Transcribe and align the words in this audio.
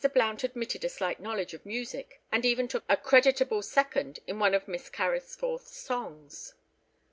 Blount 0.15 0.43
admitted 0.43 0.83
a 0.83 0.89
slight 0.89 1.19
knowledge 1.19 1.53
of 1.53 1.63
music, 1.63 2.21
and 2.31 2.43
even 2.43 2.67
took 2.67 2.83
a 2.89 2.97
creditable 2.97 3.61
second 3.61 4.17
in 4.25 4.39
one 4.39 4.55
of 4.55 4.67
Miss 4.67 4.89
Carrisforth's 4.89 5.77
songs. 5.77 6.55